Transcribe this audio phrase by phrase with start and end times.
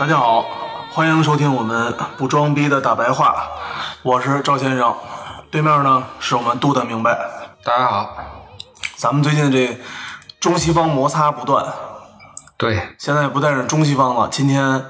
[0.00, 0.46] 大家好，
[0.90, 3.50] 欢迎收听我们不装逼的大白话，
[4.00, 4.96] 我是赵先生，
[5.50, 7.14] 对面呢是我们杜的明白。
[7.62, 8.16] 大家好，
[8.96, 9.78] 咱们最近这
[10.40, 11.66] 中西方摩擦不断，
[12.56, 14.86] 对，现在不但是中西方了，今天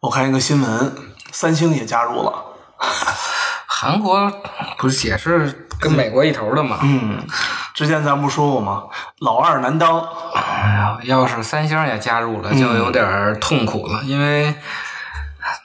[0.00, 0.96] 我看一个新闻，
[1.30, 2.34] 三星也加入了。
[3.66, 4.30] 韩国
[4.76, 6.78] 不是也是跟美国一头的吗？
[6.82, 7.26] 嗯，
[7.82, 8.84] 之前咱不说过吗？
[9.18, 9.98] 老二难当。
[10.34, 14.54] 哎呀，要是三星也加入了，就有点痛苦了，因为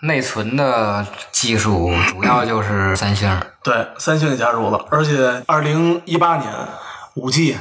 [0.02, 3.40] 内存的技术主要就是三星。
[3.62, 6.52] 对，三星也加入了，而且二零一八年
[7.14, 7.56] 五 G，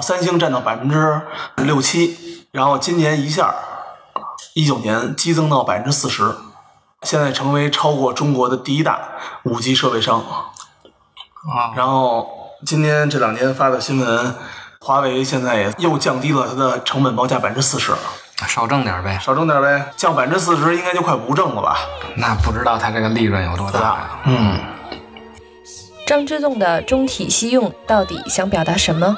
[0.00, 1.20] 三星占到百分之
[1.56, 3.52] 六七，然后今年一下
[4.54, 6.36] 一九年激增到百分之四十，
[7.02, 9.00] 现在成为超过中国的第一大
[9.42, 10.20] 五 G 设备商。
[10.20, 14.34] 啊，然后今天这两天发的新闻。
[14.80, 17.92] 华为现在也又降低了它的成本报价百分之四十，
[18.46, 21.78] 少挣点呗，少挣点呗，降百分之四十应该就快不挣了吧？
[22.16, 24.10] 那不知道它这个利润有多大呀？
[24.24, 24.58] 嗯。
[26.06, 29.16] 张之洞的中体西用到底想表达什么？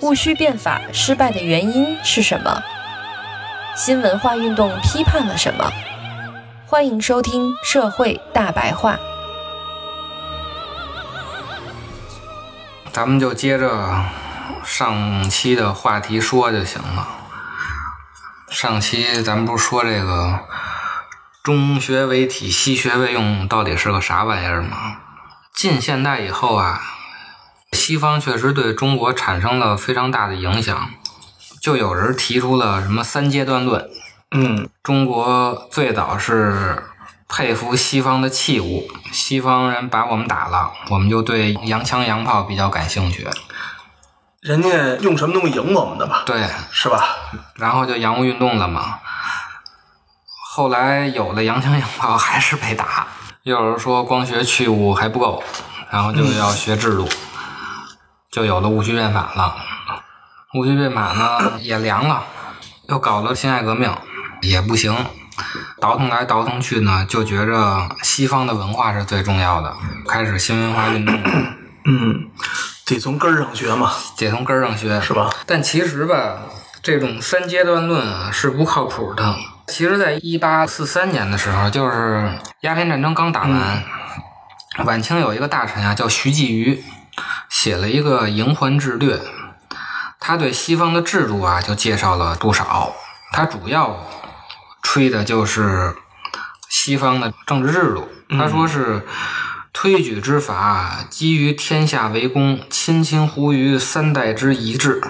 [0.00, 2.62] 戊戌变法失败的原因是什么？
[3.74, 5.70] 新文化运动批判了什么？
[6.66, 8.94] 欢迎收听《社会大白话》，
[12.92, 14.04] 咱们就接着。
[14.64, 17.08] 上期的话题说就行了。
[18.48, 20.38] 上期咱们不是说这个
[21.42, 24.98] 中学为体，西学为用，到底是个啥玩意儿吗？
[25.52, 26.80] 近现代以后啊，
[27.72, 30.90] 西方确实对中国产生了非常大的影响。
[31.60, 33.90] 就有人提出了什么三阶段论。
[34.30, 36.84] 嗯，中国最早是
[37.34, 43.26] 佩服西方的器物，西方人把我们打了，我们就对洋枪洋炮比较感兴趣。
[44.40, 44.68] 人家
[45.00, 46.24] 用什么东西赢我们的吧？
[46.26, 47.02] 对，是吧？
[47.54, 48.98] 然后就洋务运动了嘛。
[50.50, 53.06] 后来有了洋枪洋炮，还是被打。
[53.44, 55.42] 又有人说光学去物还不够，
[55.90, 57.08] 然后就要学制度，
[58.30, 59.56] 就有了戊戌变法了。
[60.52, 62.24] 戊戌变法呢也凉了，
[62.88, 63.90] 又搞了辛亥革命，
[64.42, 64.94] 也不行。
[65.80, 69.74] 倒腾来倒腾去呢，就觉着西方的文化是最重要的，
[70.08, 71.14] 开始新文化运动。
[71.84, 72.30] 嗯。
[72.84, 75.30] 得从根儿上学嘛，得从根儿上学，是吧？
[75.46, 76.40] 但其实吧，
[76.82, 79.34] 这种三阶段论啊是不靠谱的。
[79.68, 82.30] 其实，在一八四三年的时候，就是
[82.62, 83.82] 鸦片战争刚打完，
[84.84, 86.84] 晚清有一个大臣啊，叫徐继瑜，
[87.48, 89.16] 写了一个《营环志略》，
[90.20, 92.92] 他对西方的制度啊就介绍了不少。
[93.32, 93.96] 他主要
[94.82, 95.94] 吹的就是
[96.68, 99.06] 西方的政治制度，他说是。
[99.74, 105.00] 推举之法基于天下为公，亲亲乎于三代之一制，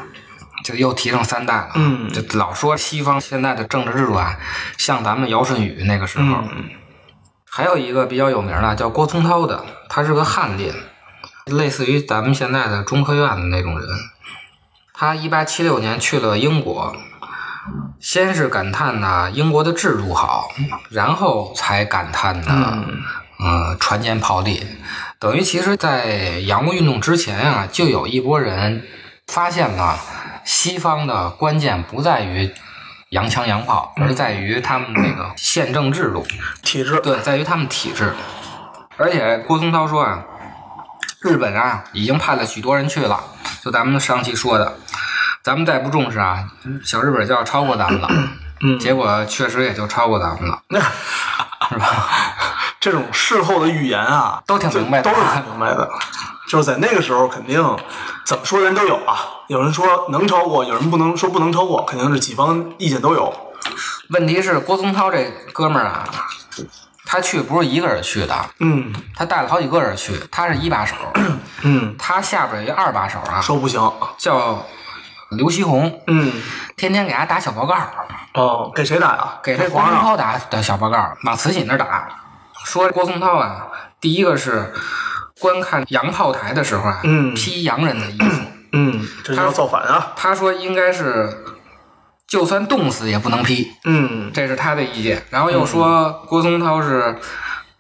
[0.65, 1.73] 就又提上三代了。
[1.75, 4.39] 嗯，就老说西方现在的政治制度啊，
[4.79, 6.25] 像咱们尧舜禹那个时候。
[6.25, 6.71] 嗯
[7.51, 10.73] 还有一个比较有名的叫郭松涛的，他是个翰林，
[11.47, 13.89] 类似于咱们现在的中科院的那种人。
[14.95, 16.97] 他一八七六年去了英国，
[18.01, 20.49] 先是感叹呢英国的制度好，
[20.91, 22.85] 然后才感叹呢。
[23.45, 24.65] 嗯，船坚炮利，
[25.19, 28.87] 等于其实，在洋务运动之前啊，就有一波人
[29.27, 29.99] 发现了
[30.45, 32.55] 西方的关键不在于
[33.09, 36.25] 洋枪洋炮，而在于他们那个宪政制度
[36.63, 37.01] 体制。
[37.01, 38.15] 对，在于他们体制。
[38.97, 40.23] 而且郭松涛说啊，
[41.21, 43.25] 日本啊已经派了许多人去了，
[43.65, 44.79] 就咱们上期说的，
[45.43, 46.45] 咱们再不重视啊，
[46.85, 48.09] 小日本就要超过咱们了。
[48.61, 50.63] 嗯，结果确实也就超过咱们了，
[51.69, 51.87] 是吧？
[52.79, 55.89] 这种事后的预言啊，都挺明白的，都是挺明白的。
[56.49, 57.61] 就是在那个时候，肯定
[58.25, 59.19] 怎么说人都有啊。
[59.49, 63.33] 有人说能超过，有人不能说不能超过，肯定是几方意见都有。
[64.11, 66.05] 问题是郭松涛这哥们儿啊，
[67.05, 70.95] 他去不是一个人去的，嗯，他带了好几个人去，他是一把手，
[71.63, 73.81] 嗯，他下边有一二把手啊，说不行，
[74.19, 74.65] 叫
[75.37, 76.33] 刘锡鸿，嗯，
[76.77, 77.77] 天天给他打小报告，
[78.35, 79.39] 哦，给谁打呀？
[79.43, 79.81] 给这郭。
[79.81, 82.09] 松涛打的小报告，往慈禧那儿打，
[82.65, 83.69] 说郭松涛啊，
[84.01, 84.73] 第一个是
[85.41, 88.43] 观看洋炮台的时候啊，嗯披洋人的衣服，
[88.73, 90.13] 嗯，这就要造反啊。
[90.17, 91.45] 他说应该是
[92.27, 95.25] 就算冻死也不能披，嗯这是他的意见。
[95.31, 97.19] 然后又说郭松涛是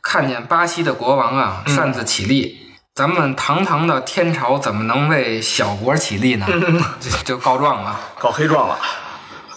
[0.02, 2.71] 看见巴西的国王啊嗯擅自起立。
[2.94, 6.46] 咱们堂堂的天朝怎么能为小国起立呢？
[7.00, 7.98] 就就告状了。
[8.18, 8.78] 告黑状了。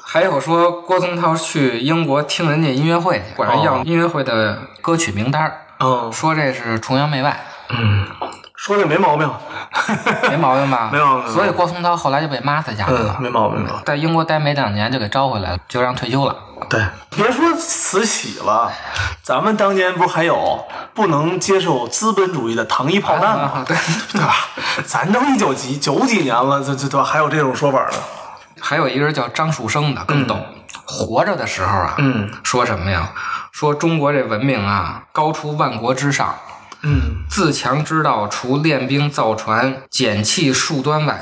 [0.06, 8.08] 还有说郭宗涛去英国听人家音乐会去，管人要哦音乐会的歌曲名单儿，嗯说这是崇洋媚外，嗯，
[8.56, 9.30] 说这没毛病。
[10.30, 10.90] 没毛病吧？
[10.92, 13.66] 没毛病所以郭松涛后来就被骂死家了，没毛病。
[13.86, 16.36] 在英国待没两年就给招回来了，就让退休了。
[16.70, 18.72] 对，别说慈禧了，
[19.22, 23.52] 咱们当年不是还有不能接受资本主义的糖衣炮弹吗？
[23.56, 23.76] 啊对，
[24.14, 24.34] 对吧？
[24.86, 27.98] 咱都一九几九几年了，这这这还有这种说法呢？
[28.62, 30.38] 还有一个人叫张树声的，更逗。
[30.88, 33.12] 活着的时候啊，嗯说什么呀？
[33.52, 36.36] 说中国这文明啊，高出万国之上，
[36.86, 41.20] 嗯自强之道，除练兵造船、减气数端外，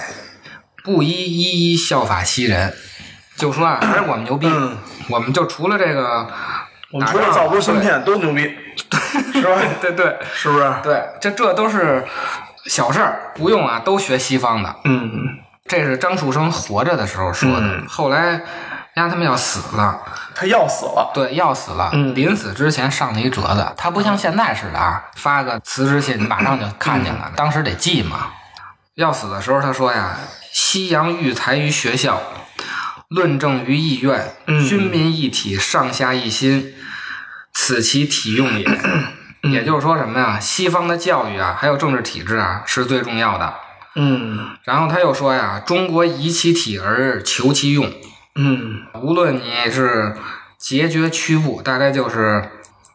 [0.83, 2.73] 不一一一效法西人。
[3.35, 4.77] 就说啊， 还是我们牛逼，嗯
[5.09, 6.27] 我们就除了这个，
[6.91, 8.41] 我们除了造出芯片都牛逼，
[9.33, 9.61] 是吧？
[9.81, 10.73] 对对是不是？
[10.83, 12.05] 对，这这都是
[12.65, 14.75] 小事儿，不用啊，都学西方的。
[14.85, 15.09] 嗯
[15.65, 18.41] 这是张树声活着的时候说的，嗯后来
[18.95, 19.99] 人家他们要死了，
[20.35, 21.11] 他要死了。
[21.13, 28.27] 对，要死了，嗯临死之前上了一折子，他不像现在似的啊，发个辞职信马上就看见了，当时得记嘛。
[28.95, 30.15] 要死的时候，他说呀
[30.53, 32.21] ：“西洋育才于学校，
[33.07, 36.75] 论证于议院，嗯军民一体，上下一心，
[37.51, 38.67] 此其体用也。”
[39.51, 40.39] 也就是说什么呀？
[40.39, 43.53] 西方的教育啊，还有政治体制啊，是最重要的。
[43.95, 47.91] 嗯然后他又说呀：“中国宜其体而求其用，
[48.35, 50.15] 嗯无论你是
[50.57, 52.49] 截绝屈步，大概就是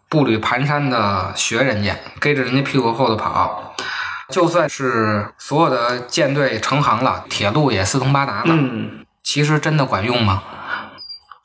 [0.09, 3.75] 步履蹒跚的学人家，跟着人家屁股后头跑。
[4.31, 10.43] 就算是所有的舰队成行了，铁路也四通八达了，嗯，其实真的管用吗？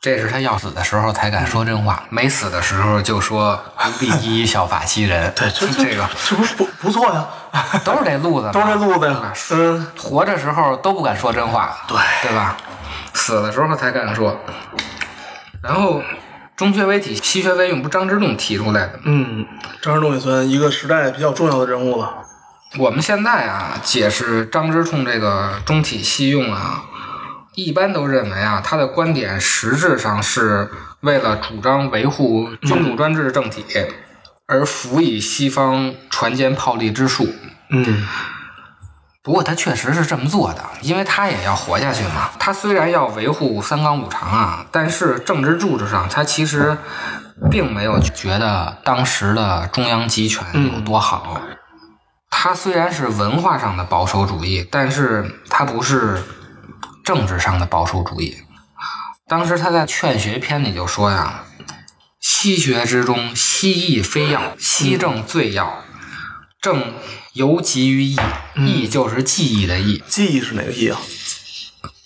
[0.01, 5.31] 这是他要死的时候才敢说真话，没死的时候就说不必一一效法西人。
[5.33, 7.25] 对，这这个这不不不错呀，
[7.85, 9.33] 都是这路子，都是这路子呀。
[9.51, 12.57] 嗯，活着时候都不敢说真话，对对吧？
[13.13, 14.35] 死的时候才敢说。
[15.61, 16.01] 然后
[16.55, 18.99] 中学为体，西学为用，不张之洞提出来的吗？
[19.05, 19.45] 嗯，
[19.81, 22.15] 张之洞也算一个时代比较重要的人物了。
[22.79, 26.83] 我们现在啊，解释张之洞这个中体西用啊，
[27.53, 30.71] 一般都认为啊，他的观点实质上是
[31.01, 33.63] 为了主张维护君主专制政体，
[34.47, 37.27] 而辅以西方船坚炮利之术。
[37.69, 38.05] 嗯
[39.23, 42.29] 不过他确实是这么做的，因为他也要活下去嘛。
[42.37, 46.77] 他虽然要维护三纲五常啊，但是政治制度上，他其实
[47.49, 51.39] 并没有觉得当时的中央集权有多好。
[52.29, 56.21] 他虽然是文化上的保守主义，但是他不是
[57.05, 58.35] 政治上的保守主义。
[59.29, 61.43] 当时他在《劝学篇》里就说呀
[62.25, 65.83] ：“西学之中，西义非要，西正最要。
[66.61, 66.93] 政
[67.33, 68.17] 尤急于义，
[68.55, 70.97] 义就是记忆的义，技艺是哪个艺啊？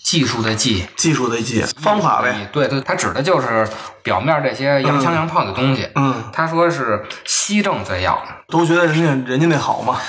[0.02, 2.50] 技术的技，技术的技，方法呗。
[2.52, 3.68] 对对，他指的就是
[4.02, 5.88] 表面这些洋枪洋炮的东西。
[5.94, 10.00] 嗯，他说是西正最要，都觉得人家人家那好嘛。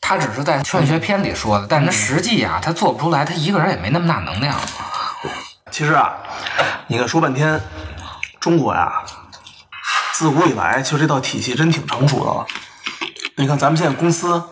[0.00, 4.58] 他只是在《劝学篇》里说的，但是他实际啊，他做不出来，他一个人也没那么大能量。
[5.70, 6.16] 其实啊，
[6.88, 7.60] 你看说半天，
[8.40, 8.90] 中国呀，
[10.18, 12.46] 自古以来其实这套体系真挺成熟的了。
[13.34, 14.42] 你看咱们现在公司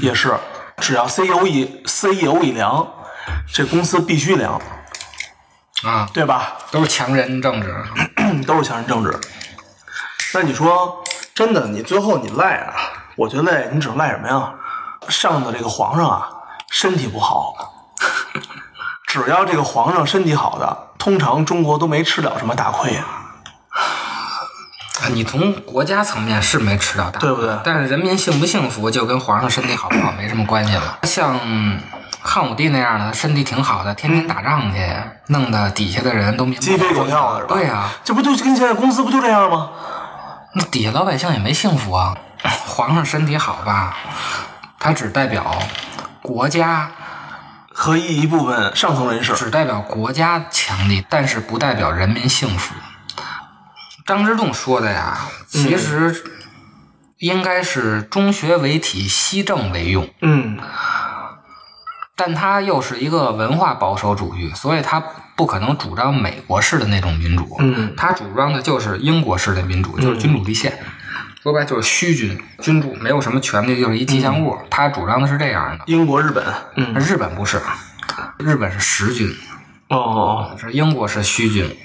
[0.00, 0.34] 也是，
[0.78, 2.88] 只要 CEO 一 CEO 一凉，
[3.52, 4.58] 这公司必须凉，
[5.84, 6.54] 啊，对吧？
[6.70, 7.84] 都是强人政治。
[8.46, 9.14] 都是强人政治。
[10.32, 11.04] 那你说
[11.34, 12.72] 真的，你最后你赖啊？
[13.16, 14.54] 我觉得赖你只能赖什么呀？
[15.10, 16.26] 上的这个皇上啊，
[16.70, 17.54] 身体不好。
[19.06, 22.96] 只要这个皇上身体好的，通常中国都没吃了什么大亏。
[22.96, 23.18] 啊
[25.10, 30.98] 你从国家层面是没吃到大，对不对但是人民幸不幸福，就跟皇上身体好不好 没什么关系了。
[31.02, 31.38] 像
[32.20, 34.78] 汉武帝那样的，身体挺好的，天天打仗去，
[35.26, 37.54] 弄得底下的人都鸡飞狗跳的是吧？
[37.54, 39.70] 对呀、这不就跟现在公司不就这样吗？
[40.54, 42.16] 那底下老百姓也没幸福啊。
[42.66, 43.96] 皇上身体好吧，
[44.78, 45.58] 他只代表
[46.20, 46.90] 国家，
[47.72, 52.74] 和一一部分上层人士，只代表国家强力，但是不代表人民幸福。
[54.04, 55.16] 张之洞说的呀，
[55.46, 56.24] 其实
[57.18, 60.08] 应该是中学为体，西政为用。
[60.20, 60.58] 嗯
[62.14, 65.02] 但他又是一个文化保守主义，所以他
[65.34, 67.56] 不可能主张美国式的那种民主。
[67.58, 70.78] 嗯他主张的就是英国式的民主，就是君主立宪。
[71.42, 74.56] 说白就是虚君，君主没有什么权利，就是一吉祥物。
[74.70, 75.84] 他主张的是这样的。
[75.86, 76.44] 英国、日本，
[76.76, 77.60] 嗯，日本不是，
[78.38, 79.28] 日本是实君，
[79.88, 81.76] 哦哦哦是英国是虚君。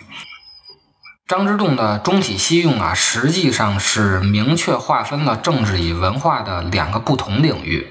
[1.28, 7.86] 张之洞的中体西用啊，实际上是明确划分了政治与文化的两个不同领域。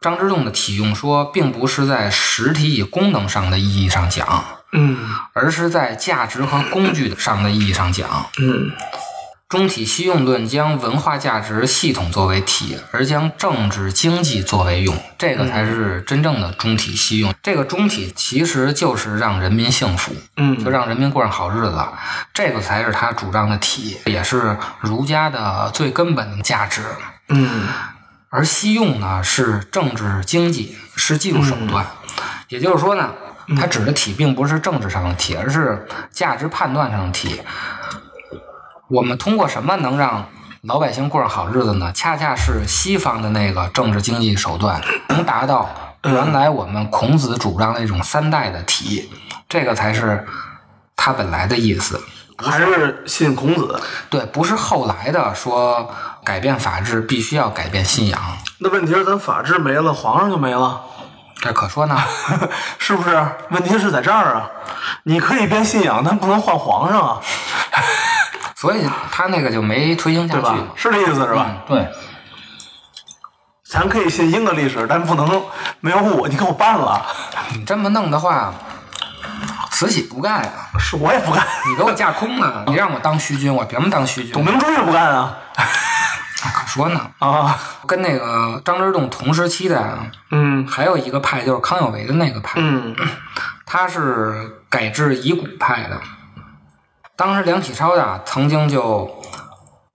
[0.00, 4.98] 张之洞的体用说，并不是在实体与功能上的意义上讲，嗯
[5.32, 8.26] 而是在价值和工具上的意义上讲。
[8.40, 8.72] 嗯
[9.48, 17.32] 中体西用论将文化价值系统作为体，而将政治经济作为用，这个才是真正的中体西用。
[17.42, 21.82] 这个中体其实就是让人民幸福，嗯，就让人民过上好日子，
[22.34, 26.82] 这个才是他主张的体，也是儒家的最根本的价值。
[27.30, 27.66] 嗯
[28.28, 31.86] 而西用呢是政治经济，是技术手段，
[32.48, 33.14] 也就是说呢，
[33.58, 37.40] 它指的体并不是政治上的体，而是价值判断上的体。
[38.88, 40.26] 我们通过什么能让
[40.62, 41.92] 老百姓过上好日子呢？
[41.92, 45.68] 恰恰是西方的那个政治经济手段，能达到
[46.04, 49.10] 原来我们孔子主张的那种三代的体，
[49.46, 50.26] 这个才是
[50.96, 52.02] 他本来的意思。
[52.38, 53.78] 还是信孔子。
[54.08, 55.90] 对，不是后来的说
[56.24, 58.18] 改变法治必须要改变信仰，
[58.58, 60.80] 那问题是，咱法治没了，皇上就没了，
[61.40, 61.98] 这可说呢。
[62.78, 63.28] 是不是？
[63.50, 64.48] 问题是在这儿啊！
[65.02, 67.20] 你可以变信仰，但不能换皇上啊，
[68.60, 70.56] 所以他那个就没推行下去吧。？
[70.74, 71.46] 是这意思是吧？
[71.48, 71.88] 嗯，对，
[73.70, 75.44] 咱可以信英格历史，但不能
[75.78, 77.06] 没有我，你给我办了，
[77.54, 78.52] 你这么弄的话，
[79.70, 84.32] 慈禧不干呀、是我也不干， 你给我架空了，你让我当虚君，我凭什么当虚君？
[84.32, 85.38] 董明珠也不干啊
[86.52, 87.00] 可说呢。
[87.20, 92.96] 啊，跟那个张之洞同时期的啊，嗯还有一个派就是康有为的那个派，嗯
[93.64, 96.00] 他是改制遗骨派的。
[97.18, 99.10] 当时梁启超呀曾经就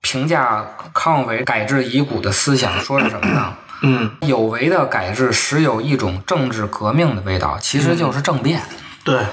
[0.02, 0.62] 评价
[0.94, 3.54] 康有为改制遗骨的思想，说是什么呢？
[3.82, 8.62] 嗯，有为的改制时有一种政治革命的味道，其实就是政变。
[9.06, 9.26] 对，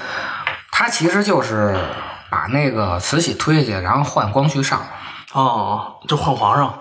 [0.71, 1.77] 他其实就是
[2.29, 4.81] 把那个慈禧推下去，然后换光绪上。
[5.33, 6.79] 哦，就换皇上，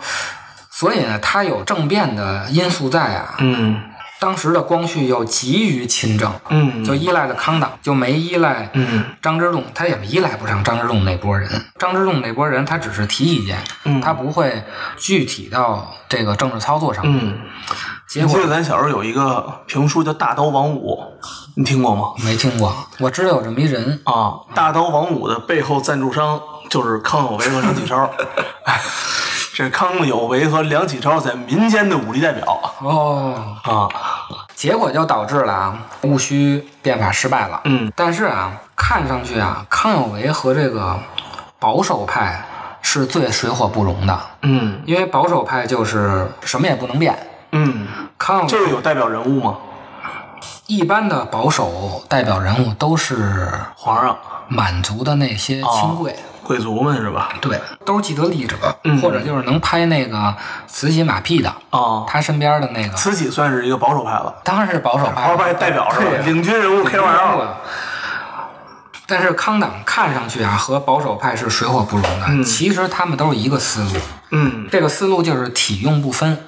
[0.71, 3.35] 所以呢，他有政变的因素在啊。
[3.39, 3.83] 嗯
[4.21, 11.49] 当时的光绪又急于亲政，嗯，就依赖的康党，就没依赖嗯张之洞，他也依赖不上张之洞那波人。
[11.79, 14.63] 张之洞那波人，他只是提意见，嗯他不会
[14.99, 17.03] 具体到这个政治操作上。
[17.07, 17.39] 嗯，
[18.07, 21.03] 结果记得咱小时候有一个评书叫《大刀王五》，
[21.57, 22.13] 你听过吗？
[22.23, 28.09] 没听过，我知道有这么一人，啊，大刀王五的背后赞助商就是康有为和张启超。
[29.61, 33.87] 这康有为和梁启超在民间的武力代表哦，啊，
[34.55, 37.61] 结果就导致了啊，戊戌变法失败了。
[37.65, 40.99] 嗯但是啊，看上去啊，康有为和这个
[41.59, 42.43] 保守派
[42.81, 47.15] 是最水火不容的，嗯因为保守派就是什么也不能变。
[47.53, 47.87] 嗯，
[48.17, 49.59] 康有这个有代表人物吗？
[50.69, 54.17] 一般的保守代表人物都是皇上、
[54.49, 57.35] 满族的那些亲贵，贵族们是吧？
[57.41, 60.35] 对，都是既得利益者，嗯或者就是能拍那个
[60.67, 61.49] 慈禧马屁的。
[61.71, 66.07] 啊，他身边的那个慈禧算是一个保守派了，当然是保守派，保守派代表是吧？
[66.25, 67.57] 领军人物 K 二二。
[69.07, 74.01] 但是康党看上去啊和保守派是水火不容的，嗯其实他们都是一个思路。
[74.31, 76.39] 嗯这个思路就是体用不分，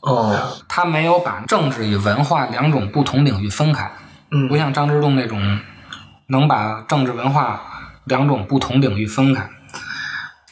[0.00, 0.36] 哦，
[0.68, 3.88] 他没有把政治与文化两种不同领域分开，
[4.32, 5.60] 嗯不像张之洞那种
[6.26, 7.60] 能把政治文化
[8.04, 9.50] 两种不同领域分开。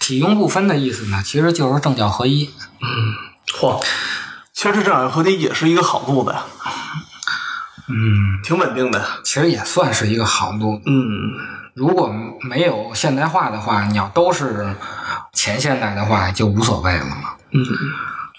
[0.00, 2.50] 体用不分的意思呢，其实就是政教合一。
[2.80, 3.14] 嗯
[3.54, 3.80] 嚯，
[4.52, 6.42] 其实这政教合体也是一个好路子呀，
[7.88, 9.04] 嗯，挺稳定的。
[9.25, 10.80] 其实也算是一个好路。
[10.85, 14.75] 嗯如果没有现代化的话，你要都是
[15.32, 17.35] 前现代的话，就无所谓了嘛。
[17.52, 17.64] 嗯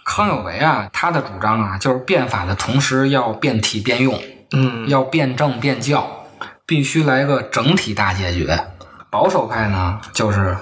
[0.05, 6.25] 康有为啊，他的主张啊，就是变法的同时要变体变用，嗯要变政变教，
[6.65, 8.67] 必须来个整体大解决。
[9.13, 10.57] 保守派呢，就是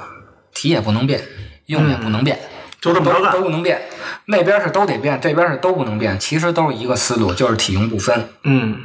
[0.53, 1.23] 体也不能变，
[1.67, 2.37] 用也不能变，
[2.81, 3.81] 都就这么着干都不能变。
[4.25, 8.29] 那边是都得变，这边是都不能变，其实都是一个思路，就是体用不分。
[8.43, 8.77] 嗯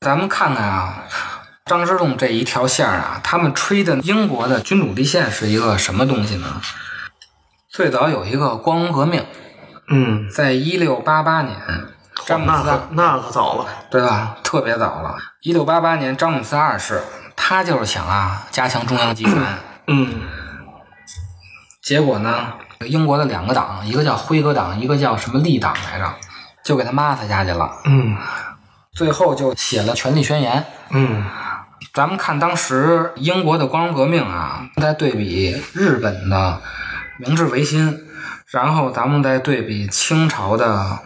[0.00, 1.04] 咱们看看啊，
[1.66, 6.60] 张之洞这一条线儿啊，他们吹的英国的君主立宪是一个什么东西呢？
[7.70, 9.24] 最早有一个光荣革命，
[9.88, 11.56] 嗯，在一六八八年，
[12.26, 13.66] 詹姆那斯啊可那可早了。
[13.88, 14.36] 对吧？
[14.42, 17.00] 特别早了，一六八八年，詹姆斯二世
[17.40, 19.34] 他就是想啊加强中央集权，
[19.86, 20.20] 嗯
[21.80, 26.14] 结果呢，英国的两个党，一个叫辉格党，一个叫什么立党来着，
[26.62, 27.70] 就给他抹死下去了。
[27.84, 28.16] 嗯
[28.92, 30.60] 最后就写了《权力宣言》。
[30.90, 31.24] 嗯
[31.94, 36.60] 咱们看当时英国的光荣革命啊，再对比日本的
[37.18, 38.04] 明治维新，
[38.50, 40.98] 然后咱们再对比清朝的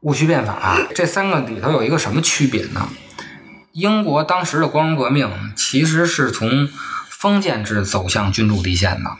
[0.00, 2.88] 戊戌变法，这三个里头有一个什么区别呢？
[3.74, 6.68] 英国当时的光荣革命其实是从
[7.08, 9.10] 封建制走向君主立宪的，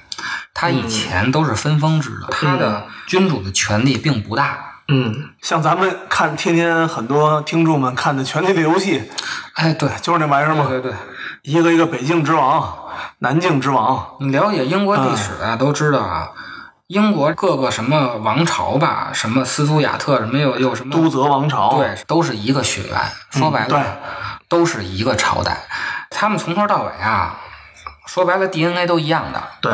[0.55, 4.83] 它以前都是分封制的，它的君主的权力并不大。
[4.87, 9.01] 嗯，像咱们看天天很多听众们看的《权力的游戏》，
[9.55, 10.99] 哎，对，就是那玩意儿嘛，对对对。
[11.43, 12.73] 一个一个北境之王、
[13.19, 16.29] 南境之王，你了解英国历史啊，都知道啊，
[16.89, 23.01] 英国各个什么王朝吧，什么斯图亚特，什么又又什么都泽王朝，对，都是一个血缘。
[23.31, 23.81] 说白了，对
[24.51, 25.57] 都是一个朝代。
[26.11, 27.41] 他们从头到尾啊，
[28.07, 29.43] 说白了 DNA 都一样的。
[29.63, 29.73] 对，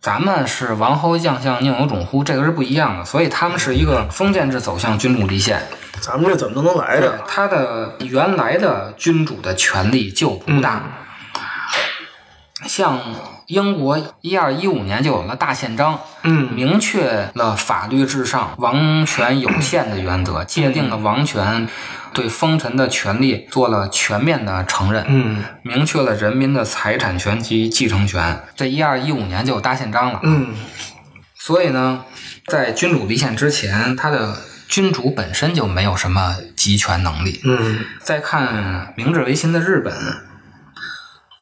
[0.00, 3.04] 咱们是王侯将相宁有种乎，这个是不一样的。
[3.04, 5.62] 所以他们是一个封建制走向君主立宪。
[6.00, 10.80] 咱们这怎么都能来对着？，他的原来的君主的权力就不大。
[12.66, 13.00] 像
[13.46, 21.68] 英国一二一五年就有了大宪章，嗯明确了法律至上、王权有限的原则，界定了王权
[22.12, 28.40] 对封臣的权利做了全面的承认，嗯明确了人民的财产权及继承权。
[28.56, 30.20] 这一二一五年就有大宪章了。
[30.24, 30.54] 嗯
[31.36, 32.04] 所以呢，
[32.46, 34.36] 在君主立宪之前，他的
[34.68, 37.40] 君主本身就没有什么集权能力。
[37.44, 39.94] 嗯再看明治维新的日本，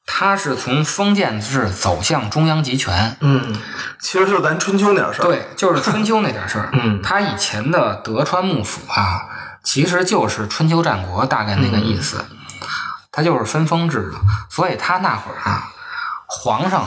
[0.06, 3.16] 它是从封建制走向中央集权。
[3.20, 3.54] 嗯，
[3.98, 6.70] 其实就是咱春秋那点事儿。，对，就是春秋那点事儿。
[6.80, 9.22] 嗯他以前的德川幕府啊，
[9.62, 12.24] 其实就是春秋战国大概那个意思，
[13.10, 14.18] 他就是分封制的。
[14.48, 15.68] 所以他那会儿啊，
[16.26, 16.86] 皇上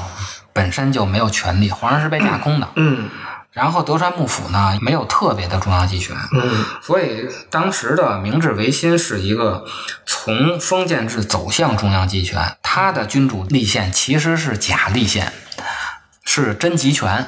[0.53, 2.67] 本身就没有权利，皇上是被架空的。
[2.77, 3.09] 嗯
[3.51, 6.15] 然后德川幕府呢，没有特别的中央集权。
[6.31, 9.65] 嗯所以当时的明治维新是一个
[10.05, 15.33] 从封建制走向中央集权，他的君主立宪其实是假立宪，
[16.23, 17.27] 是真集权。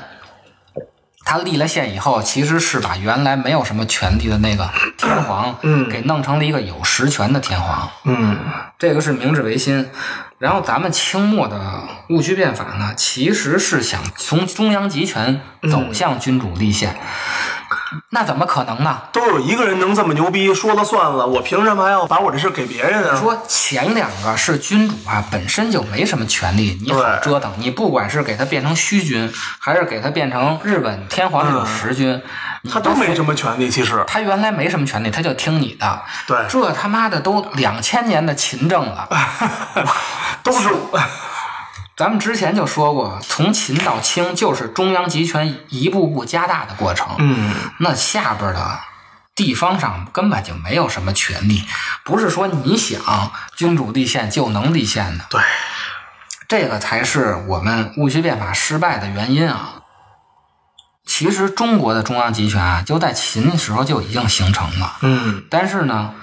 [1.23, 7.89] 他立了宪以后，其实是把原来没有什么权力的那个天皇，嗯给弄成了一个有实权的天皇。
[8.05, 8.37] 嗯
[8.79, 9.89] 这个是明治维新，
[10.41, 11.55] 然后咱们清末的
[12.09, 16.99] 戊戌变法呢，其实是想从中央集权走向君主立宪，
[18.09, 19.03] 那怎么可能呢？
[19.11, 23.15] 都有一个人能这么牛逼，说了算了，我凭什么还要把我这事给别人啊？
[23.15, 27.53] 说前两个是君主啊，本身就没什么权利，你好折腾。
[27.57, 32.21] 你不管是给他变成虚君，还是给他变成日本天皇这种实君，你
[32.69, 34.03] 他都没什么权利，其实。
[34.05, 36.03] 他原来没什么权利，他就听你的。
[36.27, 39.07] 对这他妈的都两千年的秦政了。
[40.43, 40.69] 都是
[41.97, 47.07] 咱们之前就说过，从秦到清就是中央集权一步步加大的过程。
[47.19, 48.79] 嗯那下边的
[49.35, 51.63] 地方上根本就没有什么权利，
[52.03, 55.25] 不是说你想君主立宪就能立宪的。
[55.29, 55.41] 对，
[56.47, 59.80] 这个才是我们戊戌变法失败的原因啊。
[61.05, 66.13] 其实中国的中央集权啊，就在秦的时候就已经形成了，嗯，但是呢，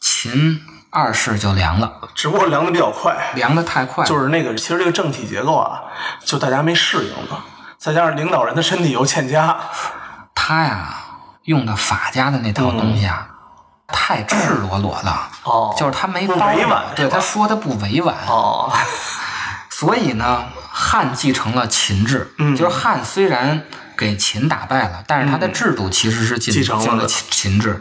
[0.00, 4.08] 秦二世就凉了，只不过凉的比较快，凉的太快了。
[4.08, 5.82] 就是那个，其实这个政体结构啊，
[6.24, 7.44] 就大家没适应了，
[7.78, 9.56] 再加上领导人的身体又欠佳，
[10.34, 10.94] 他呀
[11.44, 13.26] 用的法家的那套东西啊，
[13.88, 18.72] 太赤裸裸了，哦就是他没委婉对他说的不委婉，哦，
[19.70, 22.54] 所以呢，汉继承了秦制，嗯。
[22.54, 23.64] 就是汉虽然
[23.96, 27.06] 给秦打败了，但是他的制度其实是进继承了。
[27.06, 27.80] 秦秦制。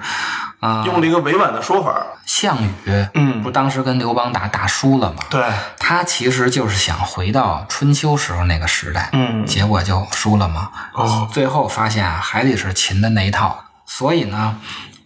[0.60, 0.84] 啊。
[0.86, 1.92] 用了一个委婉的说法，
[2.26, 3.42] 项羽，嗯。
[3.42, 5.24] 不当时跟刘邦打打输了吗？
[5.30, 5.44] 对，
[5.80, 9.46] 他其实就是想回到春秋时候那个时代，嗯。
[9.46, 10.70] 结果就输了嘛。
[10.94, 14.58] 哦，最后发现啊，还得是秦的那一套，所以呢，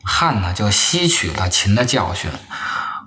[0.04, 2.30] 汉呢就吸取了秦的教训，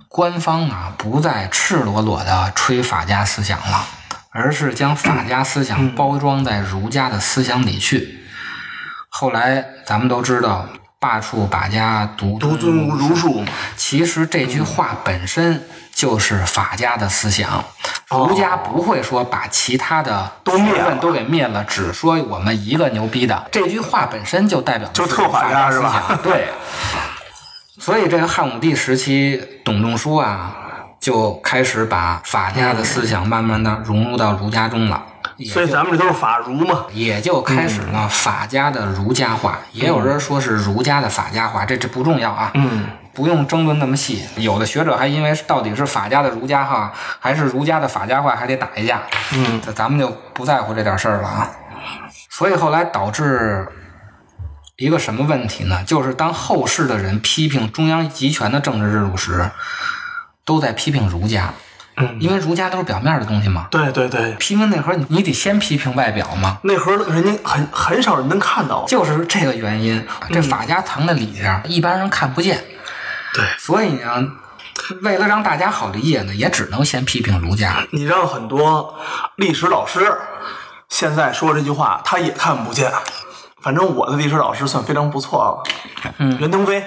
[0.09, 3.85] 官方啊不再赤裸裸的吹法家思想了，
[4.31, 8.19] 而是将法家思想包装在儒家的思想里去。
[9.09, 10.67] 后来咱们都知道。
[11.01, 13.45] 罢黜百家，独独尊儒儒术，
[13.77, 15.63] 其实这句话本身
[15.95, 17.65] 就是法家的思想，
[18.11, 23.47] 儒家不会说把其他的哦都灭都给灭了，只说我们一个牛逼的。
[23.53, 26.49] 这句话本身就代表就特法法家是吧思想对，
[27.79, 30.53] 所以这个汉武帝时期，董仲舒啊，
[31.09, 35.03] 就开始把法家的思想慢慢的融入到儒家中了。
[35.47, 42.51] 所以咱们这都是法儒嘛，也就开始了法家的儒家化，也有人说是儒家的法家化，这这不重要啊。
[42.53, 44.23] 嗯，不用争论那么细。
[44.37, 49.01] 有的学者还因为到底是法家的儒家化还是儒家的法家化，还得打一架。
[49.33, 51.51] 嗯，这咱们就不在乎这点事儿了啊。
[52.29, 53.67] 所以后来导致
[54.77, 55.83] 一个什么问题呢？
[55.85, 59.51] 就是当后世的人批评中央集权的政治制度时，
[60.49, 61.53] 都在批评儒家，
[61.99, 63.67] 嗯，因为儒家都是表面的东西嘛。
[63.71, 66.57] 对对对，批评内核，你你得先批评外表嘛。
[66.63, 68.87] 内核人家很很少人能看到。
[68.87, 72.65] 就是这个原因，这法家藏在里边，一般人看不见。
[73.35, 74.27] 对，所以呢，
[75.03, 77.85] 为了让大家好理解呢，也只能先批评儒家。
[77.91, 78.95] 你让很多
[79.37, 80.17] 历史老师
[80.89, 82.91] 现在说这句话，他也看不见。
[83.61, 86.83] 反正我的历史老师算非常不错了，嗯袁腾飞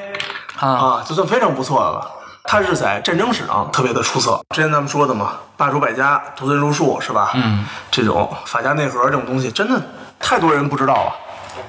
[0.58, 2.12] 啊，啊，就算非常不错的了。
[2.52, 4.38] 他是在战争史上特别的出色。
[4.54, 7.32] 之前咱们说的嘛，罢黜百家，独尊儒术，是吧？
[7.34, 9.82] 嗯，这种法家内核这种东西，真的
[10.20, 11.16] 太多人不知道了。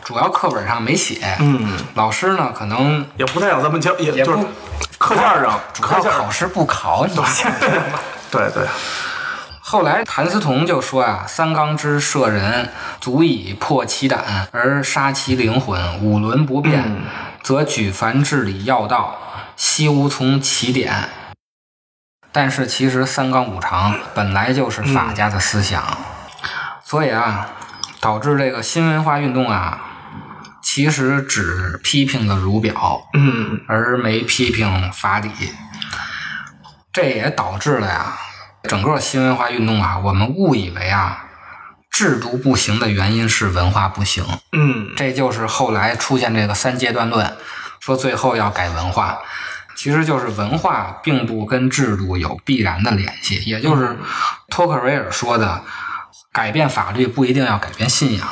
[0.03, 1.21] 主要课本上没写。
[1.39, 4.45] 嗯，老师呢，可能也不太想咱们教，也就是
[4.99, 7.15] 课件上，主要考试不考你。
[8.33, 8.67] 对对，
[9.61, 16.01] 后来谭嗣同就说啊：“三纲之射人，足以破其胆而杀其灵魂。
[16.01, 17.03] 五伦不变，嗯
[17.41, 19.17] 则举凡治理要道，
[19.57, 21.09] 悉无从起点。”
[22.35, 25.85] 但是其实三纲五常本来就是法家的思想，
[26.83, 27.51] 所以啊，
[28.01, 29.83] 导致这个新文化运动啊，
[30.63, 33.61] 其实只批评了儒表，嗯。
[33.69, 35.31] 而没批评法理，
[36.91, 38.19] 这也导致了呀，
[38.63, 41.27] 整个新文化运动啊，我们误以为啊，
[41.91, 47.37] 制度不行的原因是文化不行，嗯，这就是后来出现这个三阶段论，
[47.83, 49.21] 说最后要改文化，
[49.75, 53.99] 其实就是文化并不跟制度有必然的联系，也就是
[54.49, 55.65] 托克维尔说的，
[56.31, 58.29] 改变法律不一定要改变信仰。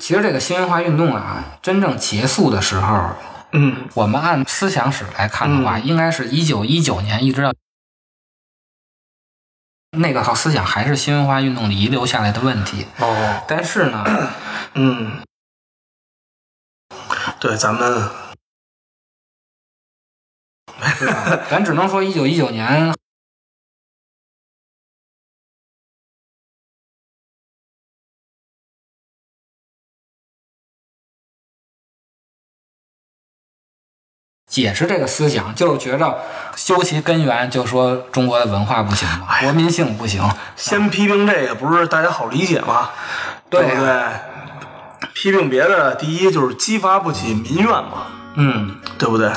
[0.00, 3.10] 其实这个新文化运动啊，真正结束的时候，
[3.52, 7.52] 嗯我们按思想史来看的话，嗯应该是一九一九年一直到
[9.98, 12.86] 那个套思想还是新文化运动遗留下来的问题。
[13.00, 14.02] 哦，但是呢，
[14.72, 15.22] 嗯，
[17.38, 18.10] 对，咱们
[21.50, 22.94] 咱只能说一九一九年
[34.46, 36.18] 解释这个思想，就是觉着
[36.54, 40.22] 究其根源，就说中国的文化不行嘛，国民性不行。
[40.56, 42.90] 先批评这个，不是大家好理解吗？
[43.50, 44.12] 对不对？
[45.12, 49.30] 批评别的，第一就是激发不起民怨嘛，嗯，对不对？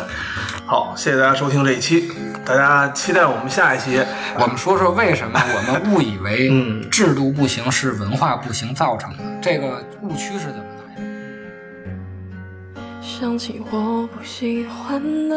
[0.65, 2.11] 好，谢谢大家收听这一期，
[2.45, 3.99] 大家期待我们下一期。
[4.37, 11.01] 我们说说为什么我们误以为嗯制度不行是文化不行造成的，这个误区是怎么来的？
[13.01, 15.35] 想起我不喜欢的，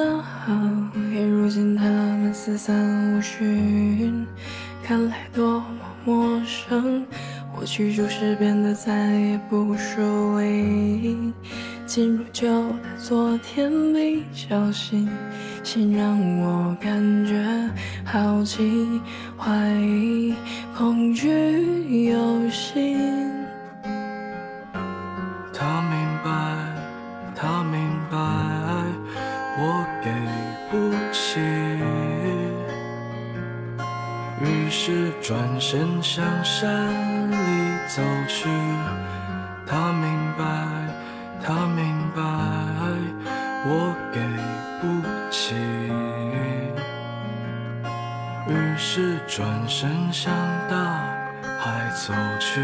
[1.12, 4.26] 也如今他们四散无寻，
[4.84, 5.66] 看来多么
[6.04, 7.06] 陌生。
[7.54, 11.32] 过去就是变得再也不疏离，
[11.94, 15.06] 进入旧的昨天比较新，
[15.62, 17.44] 新让我感觉
[18.02, 18.98] 好奇、
[19.36, 20.34] 怀疑、
[20.74, 23.30] 恐惧、忧心。
[25.52, 26.30] 他明白，
[27.36, 27.78] 他明
[28.10, 28.16] 白，
[29.58, 30.10] 我给
[30.70, 31.38] 不起。
[34.40, 37.36] 于是转身向山里
[37.86, 38.48] 走去。
[39.66, 40.21] 他明，
[41.44, 41.82] 他明
[42.14, 42.22] 白，
[43.66, 44.20] 我给
[44.80, 44.82] 不
[45.30, 45.54] 起。
[48.48, 50.32] 于是转身向
[50.70, 50.76] 大
[51.58, 52.60] 海走去。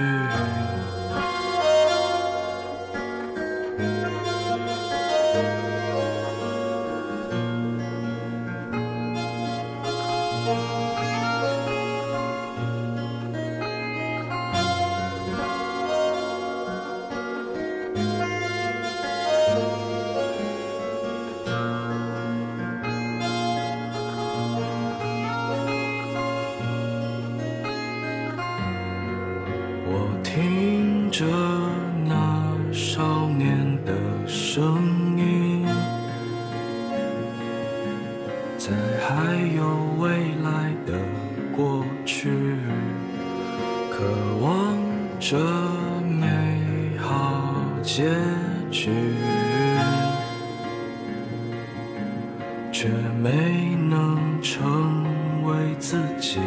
[52.81, 52.87] 却
[53.21, 55.03] 没能成
[55.45, 56.39] 为自己。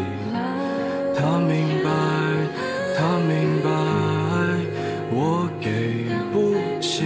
[1.14, 1.90] 他明白，
[2.98, 3.70] 他明白，
[5.12, 7.04] 我给不起。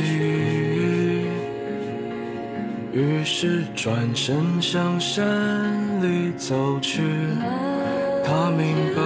[2.93, 7.01] 于是转身向山里走去。
[8.23, 9.01] 他明白，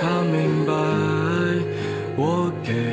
[0.00, 0.72] 他明白，
[2.16, 2.91] 我给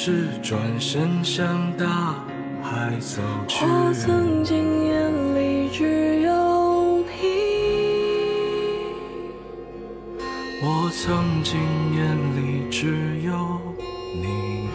[0.00, 2.14] 是转身向大
[2.62, 3.64] 海走去。
[3.64, 7.02] 我曾经眼里只有你，
[10.62, 11.58] 我曾经
[11.96, 13.60] 眼里只有
[14.14, 14.68] 你，